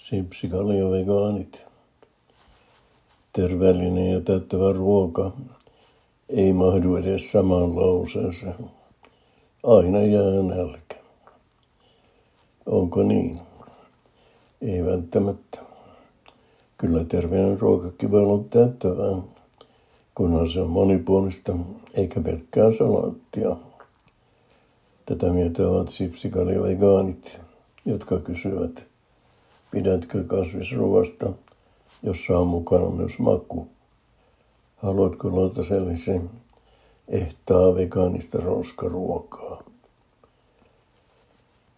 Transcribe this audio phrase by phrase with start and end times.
[0.00, 1.66] Sipsikalja vegaanit.
[3.32, 5.32] Terveellinen ja täyttävä ruoka
[6.28, 8.70] ei mahdu edes samaan lauseeseen.
[9.62, 10.96] Aina jää nälkä.
[12.66, 13.40] Onko niin?
[14.62, 15.58] Ei välttämättä.
[16.78, 19.22] Kyllä terveellinen ruokakin voi olla täyttävää,
[20.14, 21.56] kunhan se on monipuolista,
[21.94, 23.56] eikä pelkkää salaattia.
[25.06, 27.40] Tätä mieltä ovat sipsikalja vegaanit,
[27.84, 28.86] jotka kysyvät–
[29.70, 31.32] Pidätkö kasvisruoasta,
[32.02, 33.68] jossa on mukana myös maku?
[34.76, 36.20] Haluatko lautasellisi
[37.08, 39.62] ehtaa vegaanista roskaruokaa?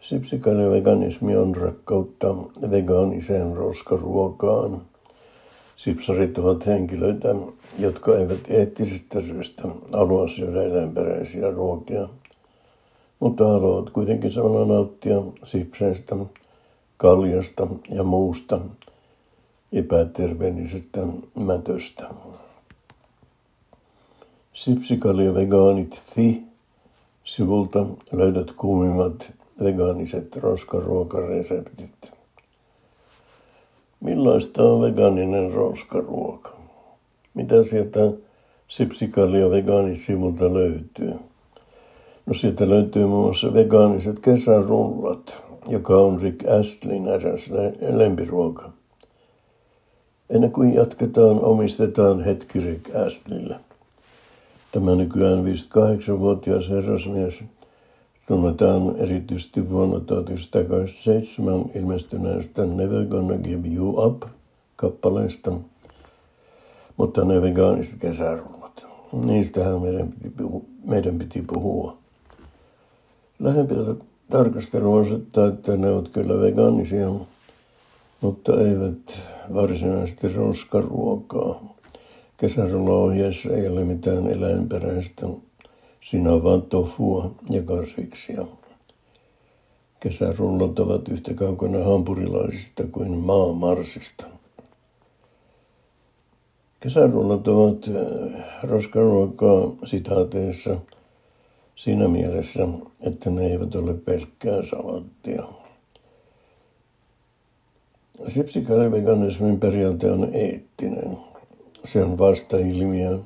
[0.00, 2.34] Sipsikainen veganismi on rakkautta
[2.70, 4.82] vegaaniseen roskaruokaan.
[5.76, 7.34] Sipsarit ovat henkilöitä,
[7.78, 9.62] jotka eivät eettisistä syistä
[9.92, 12.08] halua syödä eläinperäisiä ruokia,
[13.20, 16.16] mutta haluavat kuitenkin samalla nauttia sipseistä
[16.98, 18.60] kaljasta ja muusta
[19.72, 21.00] epäterveellisestä
[21.34, 22.08] mätöstä.
[24.52, 26.42] Sipsikaljavegaanit fi
[27.24, 29.32] sivulta löydät kuumimmat
[29.64, 32.12] vegaaniset roskaruokareseptit.
[34.00, 36.56] Millaista on vegaaninen roskaruoka?
[37.34, 38.00] Mitä sieltä
[38.68, 41.14] Sipsikalia vegaanit-sivulta löytyy?
[42.28, 47.50] No sieltä löytyy muun muassa vegaaniset kesärullat, joka on Rick Astlin eräs
[47.90, 48.70] lempiruoka.
[50.30, 53.56] Ennen kuin jatketaan, omistetaan hetki Rick Astlille.
[54.72, 57.44] Tämä nykyään 58-vuotias herrasmies
[58.26, 64.22] tunnetaan erityisesti vuonna 1987 ilmestyneestä Never Gonna Give You Up
[64.76, 65.52] kappaleesta,
[66.96, 68.86] mutta ne vegaaniset kesärullat.
[69.24, 72.07] Niistähän meidän piti, puhua, meidän piti puhua.
[73.40, 73.74] Lähempi
[74.30, 77.10] tarkastelu osoittaa, että ne ovat kyllä vegaanisia,
[78.20, 79.20] mutta eivät
[79.54, 81.74] varsinaisesti roskaruokaa.
[82.36, 85.26] Kesärulla-ohjeessa ei ole mitään eläinperäistä,
[86.00, 88.46] siinä on vain tofua ja kasviksia.
[90.00, 94.24] Kesärullat ovat yhtä kaukana hampurilaisista kuin maamarsista.
[96.80, 100.76] Kesärullat ovat äh, roskaruokaa sitaateissa–
[101.78, 102.68] siinä mielessä,
[103.00, 105.42] että ne eivät ole pelkkää salattia.
[108.26, 111.18] Sipsikalveganismin periaate on eettinen.
[111.84, 113.18] Se on vastailmiö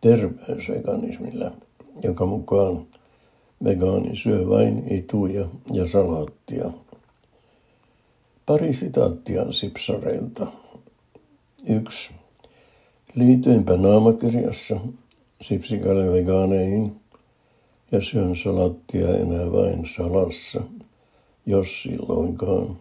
[0.00, 1.52] terveysveganismille,
[2.02, 2.86] jonka mukaan
[3.64, 6.70] vegaani syö vain ituja ja salaattia.
[8.46, 10.46] Pari sitaattia sipsareilta.
[11.68, 12.12] Yksi.
[13.14, 14.80] Liityinpä naamakirjassa
[15.40, 17.00] sipsikalle vegaaneihin
[17.92, 20.62] ja syön salattia enää vain salassa,
[21.46, 22.76] jos silloinkaan.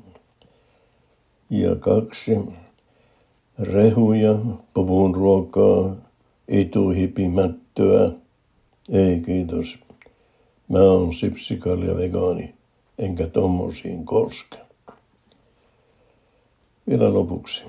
[1.49, 2.37] Ja kaksi,
[3.59, 4.39] rehuja,
[4.73, 5.95] puvun ruokaa,
[6.47, 8.11] ituhipimättöä.
[8.89, 9.79] Ei kiitos.
[10.67, 12.53] Mä oon sipsikalja vegaani,
[12.97, 14.57] enkä tommosiin koske.
[16.89, 17.63] Vielä lopuksi.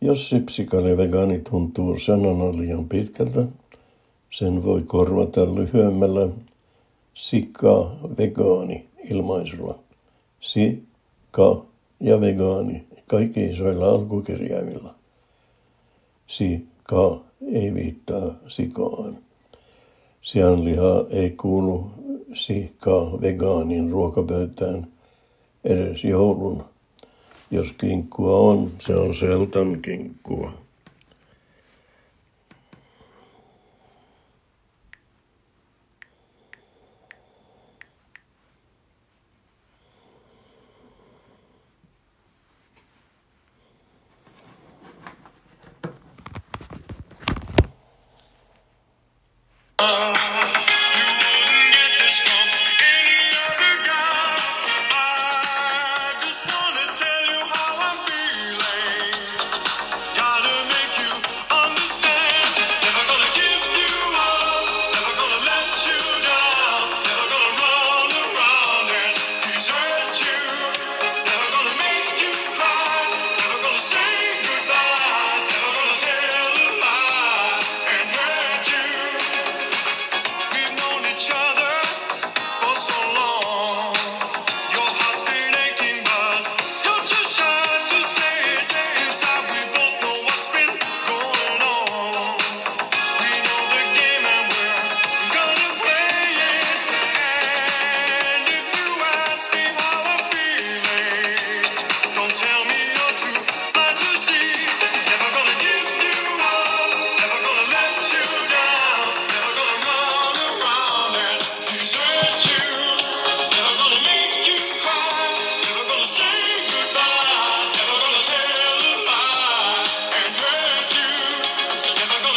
[0.00, 3.44] Jos sipsikalja vegaani tuntuu sanana liian pitkältä,
[4.30, 6.28] sen voi korvata lyhyemmällä
[7.14, 9.78] sika vegaani ilmaisulla.
[10.40, 11.64] Sika
[12.00, 14.94] ja vegaani, kaikki isoilla alkukirjaimilla.
[16.26, 17.20] Sika
[17.52, 19.18] ei viittaa sikaan.
[20.22, 21.90] Sianliha ei kuulu
[22.32, 24.86] sika vegaanin ruokapöytään
[25.64, 26.64] edes joulun.
[27.50, 30.52] Jos kinkkua on, se on seltan kinkkua.
[49.82, 50.19] Uh.